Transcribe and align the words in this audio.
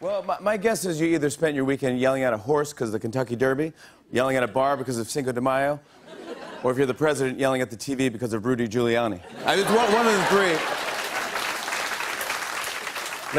Well, 0.00 0.22
my, 0.22 0.38
my, 0.38 0.56
guess 0.56 0.84
is 0.84 1.00
you 1.00 1.08
either 1.08 1.28
spent 1.28 1.56
your 1.56 1.64
weekend 1.64 1.98
yelling 1.98 2.22
at 2.22 2.32
a 2.32 2.36
horse 2.36 2.72
because 2.72 2.90
of 2.90 2.92
the 2.92 3.00
Kentucky 3.00 3.34
Derby, 3.34 3.72
yelling 4.12 4.36
at 4.36 4.44
a 4.44 4.46
bar 4.46 4.76
because 4.76 4.96
of 4.96 5.10
Cinco 5.10 5.32
de 5.32 5.40
Mayo, 5.40 5.80
or 6.62 6.70
if 6.70 6.76
you're 6.76 6.86
the 6.86 6.94
president, 6.94 7.36
yelling 7.36 7.62
at 7.62 7.70
the 7.70 7.76
TV 7.76 8.12
because 8.12 8.32
of 8.32 8.46
Rudy 8.46 8.68
Giuliani. 8.68 9.20
I, 9.44 9.56
it's 9.56 9.68
one, 9.68 9.92
one 9.92 10.06
of 10.06 10.12
the 10.12 10.22
three. 10.26 10.54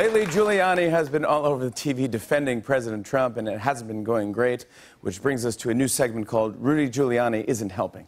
Lately, 0.03 0.25
Giuliani 0.25 0.89
has 0.89 1.07
been 1.07 1.23
all 1.23 1.45
over 1.45 1.63
the 1.63 1.71
TV 1.71 2.11
defending 2.11 2.61
President 2.61 3.05
Trump, 3.05 3.37
and 3.37 3.47
it 3.47 3.57
hasn't 3.57 3.87
been 3.87 4.03
going 4.03 4.33
great, 4.33 4.65
which 4.99 5.21
brings 5.21 5.45
us 5.45 5.55
to 5.55 5.69
a 5.69 5.73
new 5.73 5.87
segment 5.87 6.27
called 6.27 6.57
Rudy 6.57 6.89
Giuliani 6.89 7.45
Isn't 7.45 7.71
Helping. 7.71 8.05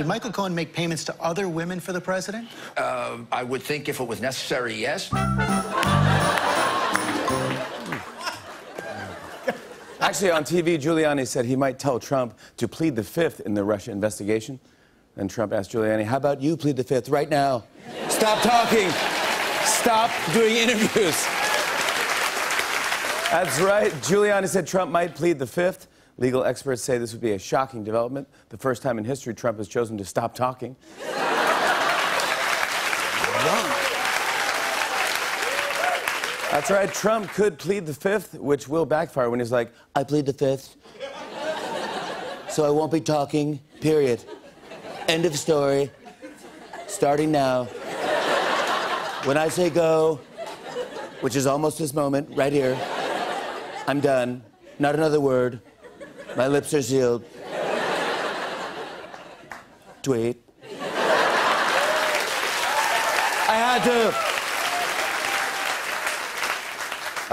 Did 0.00 0.06
Michael 0.06 0.32
Cohen 0.32 0.54
make 0.54 0.72
payments 0.72 1.04
to 1.04 1.14
other 1.20 1.46
women 1.46 1.78
for 1.78 1.92
the 1.92 2.00
president? 2.00 2.48
Uh, 2.74 3.18
I 3.30 3.42
would 3.42 3.62
think 3.62 3.86
if 3.86 4.00
it 4.00 4.08
was 4.08 4.18
necessary, 4.22 4.74
yes. 4.74 5.12
Actually, 10.00 10.30
on 10.30 10.42
TV, 10.42 10.78
Giuliani 10.78 11.26
said 11.26 11.44
he 11.44 11.54
might 11.54 11.78
tell 11.78 12.00
Trump 12.00 12.32
to 12.56 12.66
plead 12.66 12.96
the 12.96 13.04
fifth 13.04 13.40
in 13.40 13.52
the 13.52 13.62
Russia 13.62 13.90
investigation. 13.90 14.58
Then 15.16 15.28
Trump 15.28 15.52
asked 15.52 15.72
Giuliani, 15.72 16.04
How 16.04 16.16
about 16.16 16.40
you 16.40 16.56
plead 16.56 16.78
the 16.78 16.84
fifth 16.84 17.10
right 17.10 17.28
now? 17.28 17.64
Stop 18.08 18.40
talking. 18.40 18.88
Stop 19.66 20.10
doing 20.32 20.56
interviews. 20.56 21.26
That's 23.30 23.60
right. 23.60 23.92
Giuliani 24.00 24.48
said 24.48 24.66
Trump 24.66 24.90
might 24.90 25.14
plead 25.14 25.38
the 25.38 25.46
fifth. 25.46 25.88
Legal 26.20 26.44
experts 26.44 26.82
say 26.82 26.98
this 26.98 27.12
would 27.12 27.22
be 27.22 27.32
a 27.32 27.38
shocking 27.38 27.82
development. 27.82 28.28
The 28.50 28.58
first 28.58 28.82
time 28.82 28.98
in 28.98 29.04
history 29.04 29.34
Trump 29.34 29.56
has 29.56 29.66
chosen 29.68 29.96
to 29.98 30.04
stop 30.04 30.34
talking. 30.34 30.76
That's 36.50 36.70
right. 36.70 36.92
Trump 36.92 37.30
could 37.30 37.58
plead 37.58 37.86
the 37.86 37.94
fifth, 37.94 38.34
which 38.34 38.68
will 38.68 38.84
backfire 38.84 39.30
when 39.30 39.40
he's 39.40 39.50
like, 39.50 39.72
I 39.96 40.04
plead 40.04 40.26
the 40.26 40.34
fifth. 40.34 40.76
So 42.50 42.66
I 42.66 42.70
won't 42.70 42.92
be 42.92 43.00
talking, 43.00 43.58
period. 43.80 44.22
End 45.08 45.24
of 45.24 45.38
story. 45.38 45.90
Starting 46.86 47.32
now. 47.32 47.64
When 49.24 49.38
I 49.38 49.48
say 49.48 49.70
go, 49.70 50.20
which 51.20 51.34
is 51.34 51.46
almost 51.46 51.78
this 51.78 51.94
moment, 51.94 52.28
right 52.36 52.52
here, 52.52 52.76
I'm 53.86 54.00
done. 54.00 54.42
Not 54.78 54.94
another 54.94 55.20
word. 55.20 55.62
My 56.36 56.46
lips 56.46 56.72
are 56.74 56.82
sealed. 56.82 57.24
Tweet. 60.02 60.42
I 63.48 63.54
had 63.54 63.82
to. 63.84 64.14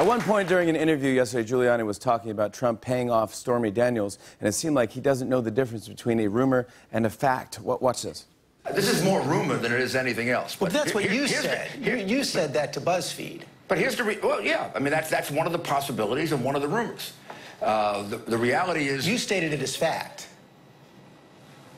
At 0.01 0.05
one 0.05 0.21
point 0.21 0.47
during 0.47 0.69
an 0.69 0.75
interview 0.75 1.11
yesterday, 1.11 1.49
Giuliani 1.49 1.85
was 1.85 1.97
talking 1.97 2.31
about 2.31 2.53
Trump 2.53 2.81
paying 2.81 3.09
off 3.09 3.33
Stormy 3.33 3.71
Daniels, 3.71 4.19
and 4.39 4.47
it 4.47 4.51
seemed 4.51 4.75
like 4.75 4.91
he 4.91 5.01
doesn't 5.01 5.27
know 5.29 5.41
the 5.41 5.49
difference 5.51 5.87
between 5.87 6.19
a 6.19 6.27
rumor 6.27 6.67
and 6.91 7.05
a 7.05 7.09
fact. 7.09 7.59
Watch 7.59 8.03
this. 8.03 8.25
This 8.73 8.89
is 8.89 9.03
more 9.03 9.21
rumor 9.21 9.57
than 9.57 9.71
it 9.71 9.79
is 9.79 9.95
anything 9.95 10.29
else. 10.29 10.55
But 10.55 10.73
well, 10.73 10.83
that's 10.83 10.91
here, 10.91 11.01
what 11.01 11.11
you 11.11 11.27
said. 11.27 11.71
The, 11.71 11.83
here, 11.83 11.95
you 11.95 12.23
said 12.23 12.53
that 12.53 12.73
to 12.73 12.81
BuzzFeed. 12.81 13.43
But 13.67 13.77
here's 13.77 13.95
the 13.95 14.03
re- 14.03 14.19
well, 14.21 14.41
yeah. 14.41 14.71
I 14.75 14.79
mean, 14.79 14.91
that's 14.91 15.09
that's 15.09 15.31
one 15.31 15.45
of 15.45 15.53
the 15.53 15.59
possibilities 15.59 16.31
and 16.31 16.43
one 16.43 16.55
of 16.55 16.61
the 16.61 16.67
rumors. 16.67 17.13
Uh, 17.61 18.03
the, 18.03 18.17
the 18.17 18.37
reality 18.37 18.87
is 18.87 19.07
you 19.07 19.17
stated 19.17 19.53
it 19.53 19.61
as 19.61 19.75
fact. 19.75 20.27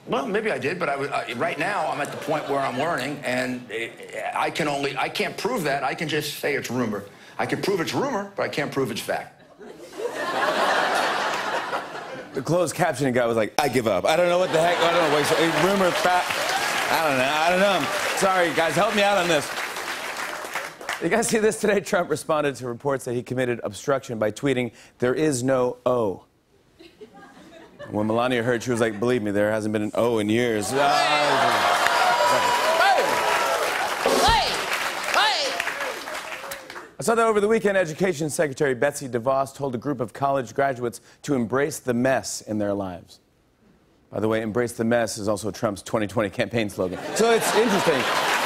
Well, 0.08 0.26
maybe 0.26 0.52
I 0.52 0.58
did, 0.58 0.80
but 0.80 0.90
I 0.90 0.96
was, 0.96 1.10
uh, 1.10 1.34
right 1.38 1.58
now 1.60 1.88
I'm 1.88 2.02
at 2.02 2.12
the 2.12 2.18
point 2.18 2.50
where 2.50 2.60
I'm 2.60 2.78
learning, 2.80 3.22
and 3.24 3.66
it, 3.70 3.94
I 4.36 4.50
can 4.50 4.68
only 4.68 4.98
I 4.98 5.08
can't 5.08 5.38
prove 5.38 5.64
that. 5.64 5.84
I 5.84 5.94
can 5.94 6.08
just 6.08 6.40
say 6.40 6.56
it's 6.56 6.72
rumor. 6.72 7.04
I 7.38 7.46
can 7.46 7.62
prove 7.62 7.80
it's 7.80 7.94
rumor, 7.94 8.32
but 8.36 8.44
I 8.44 8.50
can't 8.50 8.72
prove 8.72 8.92
it's 8.92 9.02
fact. 9.02 9.44
The 12.34 12.44
closed 12.44 12.76
captioning 12.76 13.14
guy 13.14 13.26
was 13.26 13.38
like, 13.38 13.54
"I 13.60 13.68
give 13.68 13.88
up. 13.88 14.06
I 14.06 14.16
don't 14.16 14.30
know 14.30 14.38
what 14.38 14.52
the 14.52 14.62
heck. 14.62 14.78
I 14.78 14.92
don't 14.92 15.10
know. 15.10 15.16
Wait, 15.16 15.64
rumor, 15.64 15.92
fact." 15.92 16.28
I 16.92 17.08
don't 17.08 17.18
know. 17.20 17.24
I 17.24 17.50
don't 17.52 17.60
know. 17.60 17.88
Sorry, 18.18 18.52
guys. 18.54 18.74
Help 18.74 18.96
me 18.96 19.04
out 19.04 19.18
on 19.20 19.28
this. 19.28 19.48
You 21.02 21.08
guys 21.08 21.30
see 21.30 21.38
this 21.38 21.62
today? 21.62 21.80
Trump 21.80 22.10
responded 22.10 22.56
to 22.56 22.68
reports 22.68 23.06
that 23.06 23.14
he 23.14 23.24
committed 23.24 23.62
obstruction 23.64 24.20
by 24.20 24.32
tweeting, 24.32 24.74
There 24.98 25.16
is 25.16 25.44
no 25.44 25.78
O. 25.86 26.26
When 27.90 28.08
Melania 28.08 28.44
heard, 28.44 28.62
she 28.64 28.72
was 28.72 28.82
like, 28.82 29.00
Believe 29.00 29.24
me, 29.24 29.32
there 29.32 29.50
hasn't 29.50 29.72
been 29.72 29.84
an 29.84 29.92
O 29.94 30.20
in 30.20 30.28
years. 30.28 30.74
I 37.02 37.02
saw 37.02 37.16
that 37.16 37.26
over 37.26 37.40
the 37.40 37.48
weekend, 37.48 37.78
Education 37.78 38.30
Secretary 38.30 38.76
Betsy 38.76 39.08
DeVos 39.08 39.56
told 39.56 39.74
a 39.76 39.78
group 39.78 40.02
of 40.02 40.12
college 40.12 40.54
graduates 40.54 41.00
to 41.22 41.34
embrace 41.34 41.80
the 41.80 41.94
mess 41.94 42.42
in 42.42 42.58
their 42.58 42.74
lives. 42.74 43.22
By 44.12 44.20
the 44.20 44.28
way, 44.28 44.42
embrace 44.42 44.74
the 44.74 44.84
mess 44.84 45.18
is 45.18 45.30
also 45.30 45.50
Trump's 45.50 45.82
2020 45.82 46.30
campaign 46.30 46.70
slogan. 46.70 47.00
So 47.16 47.32
it's 47.32 47.56
interesting. 47.56 48.39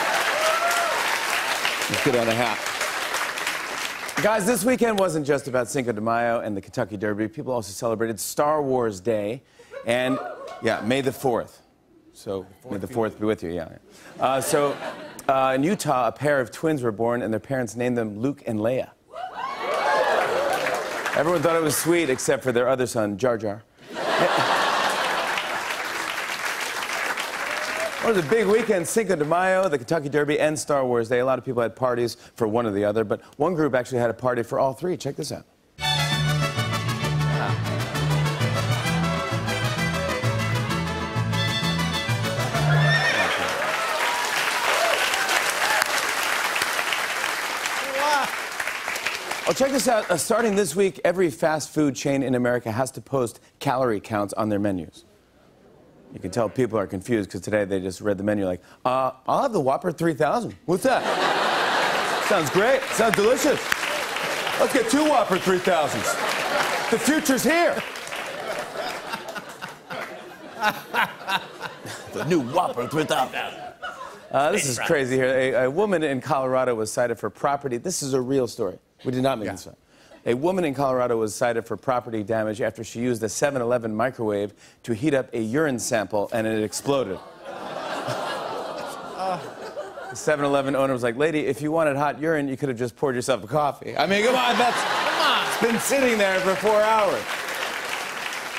Let's 1.89 2.07
on 2.07 2.27
a 2.29 2.33
hat. 2.33 4.23
Guys, 4.23 4.45
this 4.45 4.63
weekend 4.63 4.97
wasn't 4.97 5.27
just 5.27 5.49
about 5.49 5.67
Cinco 5.67 5.91
de 5.91 5.99
Mayo 5.99 6.39
and 6.39 6.55
the 6.55 6.61
Kentucky 6.61 6.95
Derby. 6.95 7.27
People 7.27 7.51
also 7.51 7.73
celebrated 7.73 8.19
Star 8.21 8.63
Wars 8.63 9.01
Day 9.01 9.41
and, 9.85 10.17
yeah, 10.61 10.79
May 10.79 11.01
the 11.01 11.11
4th. 11.11 11.57
So, 12.13 12.45
may 12.71 12.77
the 12.77 12.87
4th 12.87 13.19
be 13.19 13.25
with 13.25 13.43
you, 13.43 13.49
yeah. 13.49 13.67
Uh, 14.17 14.39
so, 14.39 14.77
uh, 15.27 15.53
in 15.55 15.63
Utah, 15.63 16.07
a 16.07 16.11
pair 16.13 16.39
of 16.39 16.51
twins 16.51 16.83
were 16.83 16.93
born, 16.93 17.21
and 17.21 17.33
their 17.33 17.41
parents 17.41 17.75
named 17.75 17.97
them 17.97 18.17
Luke 18.17 18.43
and 18.47 18.59
Leia. 18.59 18.91
Everyone 21.15 21.41
thought 21.41 21.57
it 21.57 21.63
was 21.63 21.75
sweet, 21.75 22.09
except 22.09 22.43
for 22.43 22.53
their 22.53 22.69
other 22.69 22.87
son, 22.87 23.17
Jar 23.17 23.37
Jar. 23.37 23.63
It 28.03 28.07
was 28.07 28.17
a 28.17 28.29
big 28.29 28.47
weekend, 28.47 28.85
Cinco 28.85 29.15
de 29.15 29.23
Mayo, 29.23 29.69
the 29.69 29.77
Kentucky 29.77 30.09
Derby, 30.09 30.37
and 30.37 30.59
Star 30.59 30.85
Wars 30.85 31.07
Day. 31.07 31.19
A 31.19 31.25
lot 31.25 31.39
of 31.39 31.45
people 31.45 31.61
had 31.61 31.73
parties 31.73 32.17
for 32.35 32.49
one 32.49 32.65
or 32.65 32.71
the 32.71 32.83
other, 32.83 33.05
but 33.05 33.21
one 33.39 33.55
group 33.55 33.73
actually 33.73 33.99
had 33.99 34.09
a 34.09 34.13
party 34.13 34.43
for 34.43 34.59
all 34.59 34.73
three. 34.73 34.97
Check 34.97 35.15
this 35.15 35.31
out. 35.31 35.45
Oh, 49.45 49.53
check 49.55 49.71
this 49.71 49.87
out. 49.87 50.11
Uh, 50.11 50.17
starting 50.17 50.55
this 50.55 50.75
week, 50.75 50.99
every 51.05 51.29
fast 51.29 51.69
food 51.69 51.95
chain 51.95 52.21
in 52.21 52.35
America 52.35 52.69
has 52.69 52.91
to 52.91 53.01
post 53.01 53.39
calorie 53.59 54.01
counts 54.01 54.33
on 54.33 54.49
their 54.49 54.59
menus. 54.59 55.05
You 56.13 56.19
can 56.19 56.29
tell 56.29 56.47
people 56.47 56.77
are 56.77 56.85
confused 56.85 57.29
because 57.29 57.41
today 57.41 57.65
they 57.65 57.79
just 57.79 57.99
read 57.99 58.19
the 58.19 58.23
menu 58.23 58.45
like, 58.45 58.61
uh, 58.85 59.13
I'll 59.27 59.41
have 59.41 59.51
the 59.51 59.59
Whopper 59.59 59.91
3000. 59.91 60.55
What's 60.65 60.83
that? 60.83 61.01
Sounds 62.29 62.51
great. 62.51 62.83
Sounds 62.91 63.15
delicious. 63.15 63.59
Let's 64.59 64.73
get 64.73 64.91
two 64.91 65.09
Whopper 65.09 65.37
3000s. 65.37 66.91
The 66.91 66.99
future's 66.99 67.43
here. 67.43 67.73
the 72.13 72.25
new 72.25 72.41
Whopper 72.41 72.87
3000. 72.87 73.35
Uh, 74.31 74.51
this 74.51 74.67
is 74.67 74.77
crazy 74.79 75.15
here. 75.15 75.25
A, 75.25 75.65
a, 75.65 75.71
woman 75.71 76.03
in 76.03 76.21
Colorado 76.21 76.75
was 76.75 76.91
cited 76.91 77.19
for 77.19 77.29
property. 77.29 77.77
This 77.77 78.03
is 78.03 78.13
a 78.13 78.21
real 78.21 78.47
story. 78.47 78.77
We 79.03 79.11
did 79.11 79.23
not 79.23 79.39
make 79.39 79.47
yeah. 79.47 79.53
this 79.53 79.67
up. 79.67 79.77
A 80.25 80.33
woman 80.33 80.63
in 80.63 80.73
Colorado 80.73 81.17
was 81.17 81.35
cited 81.35 81.65
for 81.65 81.75
property 81.75 82.23
damage 82.23 82.61
after 82.61 82.81
she 82.83 83.01
used 83.01 83.21
a 83.23 83.29
7 83.29 83.61
Eleven 83.61 83.93
microwave 83.93 84.53
to 84.83 84.93
heat 84.93 85.13
up 85.13 85.33
a 85.33 85.41
urine 85.41 85.79
sample 85.79 86.29
and 86.31 86.47
it 86.47 86.63
exploded. 86.63 87.19
The 90.13 90.17
7 90.17 90.45
Eleven 90.45 90.75
owner 90.75 90.93
was 90.93 91.03
like, 91.03 91.17
Lady, 91.17 91.39
if 91.47 91.61
you 91.61 91.71
wanted 91.71 91.97
hot 91.97 92.21
urine, 92.21 92.47
you 92.47 92.55
could 92.55 92.69
have 92.69 92.77
just 92.77 92.95
poured 92.95 93.15
yourself 93.15 93.43
a 93.43 93.47
coffee. 93.47 93.97
I 93.97 94.05
mean, 94.05 94.23
come 94.23 94.35
on, 94.35 94.57
that's. 94.57 94.81
Come 94.81 95.21
on. 95.27 95.47
It's 95.47 95.61
been 95.61 95.79
sitting 95.79 96.17
there 96.17 96.39
for 96.39 96.55
four 96.55 96.81
hours. 96.81 97.23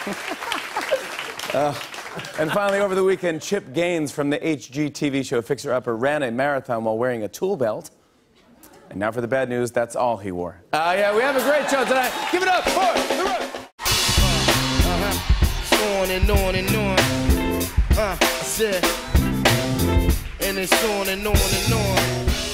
uh, 1.54 1.72
and 2.40 2.50
finally, 2.50 2.80
over 2.80 2.94
the 2.94 3.04
weekend, 3.04 3.40
Chip 3.40 3.72
Gaines 3.72 4.10
from 4.10 4.30
the 4.30 4.38
HGTV 4.38 5.24
show 5.24 5.40
Fixer 5.40 5.72
Upper 5.72 5.96
ran 5.96 6.24
a 6.24 6.30
marathon 6.30 6.84
while 6.84 6.98
wearing 6.98 7.22
a 7.22 7.28
tool 7.28 7.56
belt. 7.56 7.90
And 8.94 9.00
now 9.00 9.10
for 9.10 9.20
the 9.20 9.26
bad 9.26 9.48
news, 9.48 9.72
that's 9.72 9.96
all 9.96 10.18
he 10.18 10.30
wore. 10.30 10.62
Uh, 10.72 10.94
yeah, 10.96 11.12
we 11.12 11.20
have 11.20 11.34
a 11.34 11.40
great 11.40 11.68
show 11.68 11.84
tonight. 11.84 12.12
Give 12.30 12.42
it 12.42 12.48
up 12.48 12.62
for 12.62 12.94
the 13.16 13.24
Roots. 13.24 13.68
Uh-huh. 14.86 16.00
On 16.00 16.10
and 16.10 16.30
on 16.30 16.54
and 16.54 16.68
on. 16.76 16.98
Uh, 17.98 18.16
I 18.20 18.24
said, 18.44 18.84
and 20.40 20.58
it's 20.58 20.84
on 20.84 21.08
and 21.08 21.26
on 21.26 21.34
and 21.34 21.72
on. 21.72 22.53